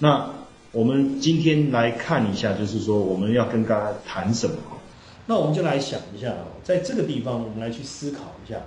[0.00, 0.30] 那
[0.72, 4.56] 我们今天来看一下，就是说我们要跟大家谈什么？
[5.26, 8.60] 那我们就来想一下啊，在这个地方，我们来去思考一下，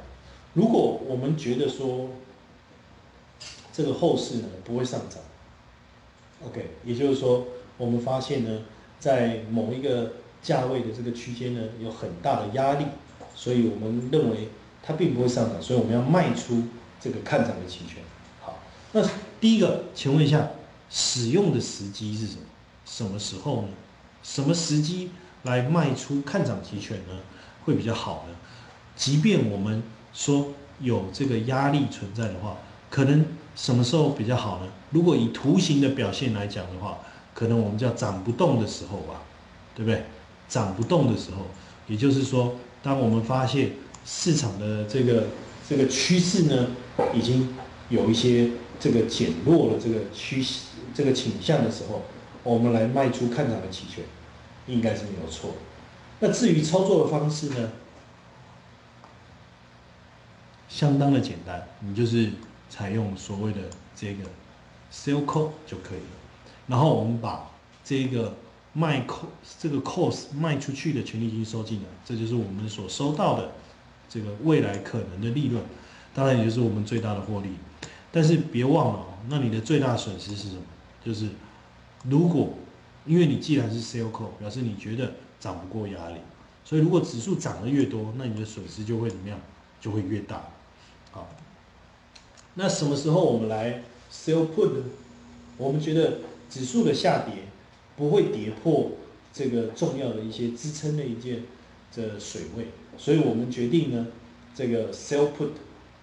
[0.53, 2.09] 如果我们觉得说
[3.73, 5.19] 这个后市呢不会上涨
[6.45, 7.45] ，OK，也就是说，
[7.77, 8.61] 我们发现呢，
[8.99, 10.13] 在某一个
[10.43, 12.85] 价位的这个区间呢有很大的压力，
[13.33, 14.49] 所以我们认为
[14.83, 16.63] 它并不会上涨，所以我们要卖出
[16.99, 18.03] 这个看涨的期权。
[18.41, 18.59] 好，
[18.91, 19.01] 那
[19.39, 20.49] 第一个，请问一下，
[20.91, 22.41] 使用的时机是什么？
[22.85, 23.69] 什么时候呢？
[24.21, 25.09] 什么时机？
[25.43, 27.15] 来卖出看涨期权呢，
[27.65, 28.35] 会比较好呢。
[28.95, 29.81] 即便我们
[30.13, 32.57] 说有这个压力存在的话，
[32.91, 34.71] 可能什么时候比较好呢？
[34.91, 36.99] 如果以图形的表现来讲的话，
[37.33, 39.23] 可能我们叫涨不动的时候吧，
[39.73, 40.03] 对不对？
[40.47, 41.47] 涨不动的时候，
[41.87, 43.71] 也就是说，当我们发现
[44.05, 45.23] 市场的这个
[45.67, 46.67] 这个趋势呢，
[47.15, 47.49] 已经
[47.89, 52.01] 有一些这个减弱了这个趋势这个倾向的时候，
[52.43, 54.03] 我们来卖出看涨的期权。
[54.67, 55.55] 应该是没有错。
[56.19, 57.71] 那至于操作的方式呢，
[60.69, 62.29] 相当的简单，你就是
[62.69, 63.59] 采用所谓的
[63.95, 64.23] 这个
[64.93, 66.15] sell call 就可以了。
[66.67, 67.49] 然后我们把
[67.83, 68.35] 这个
[68.71, 69.25] 卖 call
[69.59, 73.51] 这个 cost 卖出去的权利金收进来，这就是我们所收到的
[74.07, 75.61] 这个未来可能的利润，
[76.13, 77.49] 当然也就是我们最大的获利。
[78.11, 80.61] 但是别忘了哦，那你的最大损失是什么？
[81.03, 81.27] 就是
[82.03, 82.53] 如果
[83.05, 86.15] 因为你既然是 sell call，表示你觉得涨不过压力，
[86.63, 89.39] 所以如果指数涨得越多，那你的损失就会怎么样？
[89.79, 90.49] 就会越大。
[91.11, 91.27] 好，
[92.53, 94.83] 那什么时候我们来 sell put 呢？
[95.57, 97.45] 我们觉得指数的下跌
[97.97, 98.91] 不会跌破
[99.33, 101.43] 这个重要的一些支撑的一件
[101.91, 104.07] 这水位，所以我们决定呢，
[104.53, 105.49] 这个 sell put。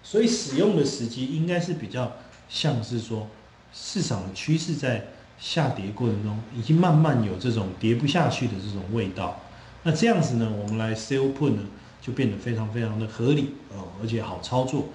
[0.02, 2.16] 所以使用的时机应该是比较
[2.48, 3.28] 像是说
[3.72, 5.06] 市场的趋势在。
[5.40, 9.40] 下跌过程中，已经慢慢有这种跌不下去的这种味道。
[9.84, 11.62] 那这样子呢，我们来 sell put 呢，
[12.02, 14.86] 就变得非常非常的合理哦，而且好操作。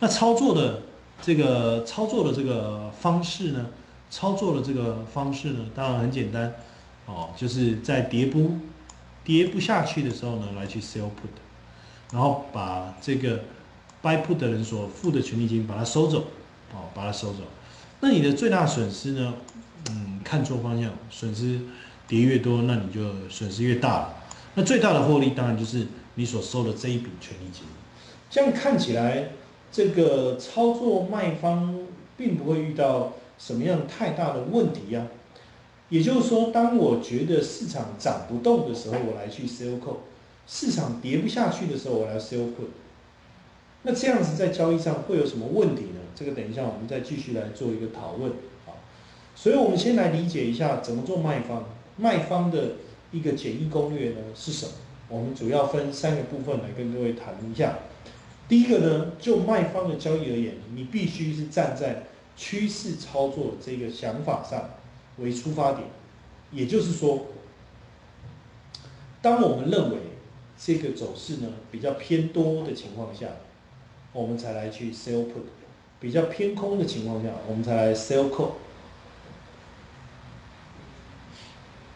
[0.00, 0.82] 那操作的
[1.22, 3.68] 这个操作的这个方式呢，
[4.10, 6.52] 操作的这个方式呢，当然很简单
[7.06, 8.58] 哦，就是在跌不
[9.24, 11.32] 跌不下去的时候呢，来去 sell put，
[12.12, 13.44] 然后把这个
[14.02, 16.18] buy put 的人所付的权利金把它收走
[16.74, 17.38] 哦，把它收走。
[18.00, 19.34] 那你的最大损失呢？
[19.90, 21.60] 嗯，看错方向，损失
[22.08, 24.16] 跌越多，那你就损失越大了。
[24.54, 25.86] 那最大的获利当然就是
[26.16, 27.62] 你所收的这一笔权利金。
[28.28, 29.28] 这样看起来，
[29.70, 31.78] 这个操作卖方
[32.16, 35.06] 并不会遇到什么样太大的问题呀。
[35.88, 39.98] 也就是说，当我觉得市场涨不动的时候，我来去 sell call；
[40.46, 42.68] 市场跌不下去的时候，我来 sell put。
[43.82, 45.84] 那这样子在交易上会有什么问题？
[46.16, 48.32] 这个等一下我们再继续来做一个讨论
[48.66, 48.74] 啊。
[49.36, 51.64] 所以，我们先来理解一下怎么做卖方。
[51.98, 52.72] 卖方的
[53.12, 54.72] 一个简易攻略呢是什么？
[55.08, 57.78] 我们主要分三个部分来跟各位谈一下。
[58.48, 62.04] 第一个呢，就卖方的交易而言，你必须是站在
[62.36, 64.70] 趋势操作这个想法上
[65.18, 65.86] 为出发点。
[66.52, 67.26] 也就是说，
[69.20, 69.98] 当我们认为
[70.58, 73.26] 这个走势呢比较偏多的情况下，
[74.12, 75.42] 我们才来去 sell put；
[76.00, 78.50] 比较偏空的情况下，我们才来 sell call。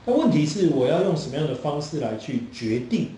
[0.06, 3.10] 那问题是，我要用什么样的方式来去决定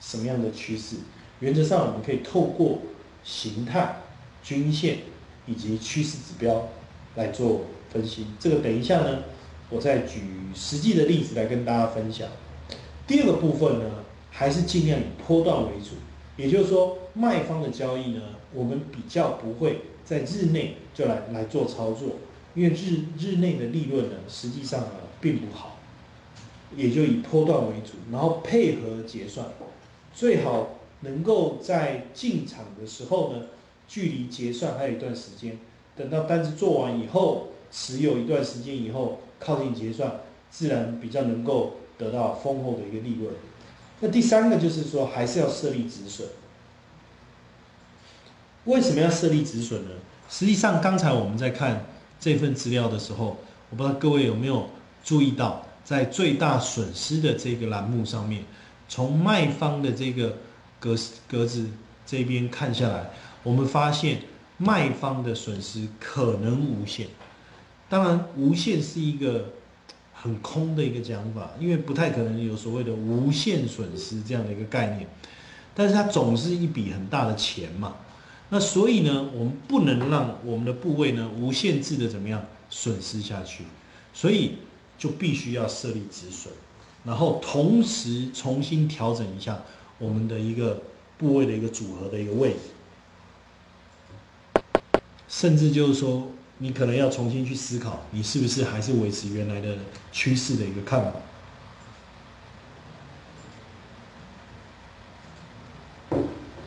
[0.00, 0.96] 什么样的趋势？
[1.40, 2.78] 原则上，我们可以透过
[3.24, 3.96] 形态、
[4.42, 4.98] 均线
[5.46, 6.68] 以及趋势指标
[7.16, 7.62] 来做
[7.92, 8.26] 分析。
[8.38, 9.24] 这个等一下呢，
[9.68, 10.22] 我再举
[10.54, 12.28] 实际的例子来跟大家分享。
[13.06, 13.90] 第二个部分呢，
[14.30, 15.96] 还是尽量以波段为主，
[16.36, 18.22] 也就是说，卖方的交易呢，
[18.54, 22.16] 我们比较不会在日内就来来做操作，
[22.54, 24.90] 因为日日内的利润呢，实际上呢
[25.20, 25.76] 并不好。
[26.76, 29.44] 也就以波段为主，然后配合结算，
[30.14, 33.46] 最好能够在进场的时候呢，
[33.88, 35.58] 距离结算还有一段时间，
[35.96, 43.34] 等到单子做完以后，持有一段时间以后，靠近结算，自然比较能够得到丰厚的一个利润。
[43.98, 46.28] 那第三个就是说，还是要设立止损。
[48.70, 49.90] 为什么要设立止损呢？
[50.28, 51.84] 实际上，刚才我们在看
[52.20, 53.36] 这份资料的时候，
[53.68, 54.70] 我不知道各位有没有
[55.04, 55.66] 注意到。
[55.82, 58.44] 在最大损失的这个栏目上面，
[58.88, 60.36] 从卖方的这个
[60.78, 60.94] 格
[61.26, 61.66] 格子
[62.06, 63.10] 这边看下来，
[63.42, 64.20] 我们发现
[64.56, 67.08] 卖方的损失可能无限。
[67.88, 69.54] 当然，无限是一个
[70.14, 75.08] 很空的一个讲法，因为不太可能有所谓的无限损失这样的一个概念。
[75.74, 77.96] 但是它总是一笔很大的钱嘛，
[78.50, 83.64] 那所以呢，我们不能让我们的部位呢无限制的怎么样损失下去。
[84.12, 84.56] 所以
[84.98, 86.52] 就必须要设立止损，
[87.04, 89.62] 然后同时重新调整一下
[90.00, 90.82] 我们的一个
[91.16, 92.50] 部位的一个组合的一个位
[94.54, 94.60] 置，
[95.28, 99.78] 甚至就是说，你可能要重新去思考，你是不是还是维持原来的
[100.10, 101.12] 趋势的一个看法。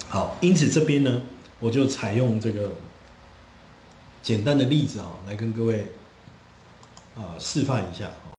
[0.08, 1.24] 好，因此这边呢，
[1.64, 2.70] 我就采用这个
[4.22, 5.94] 简单的例子啊，来跟各位
[7.16, 8.12] 啊示范一下。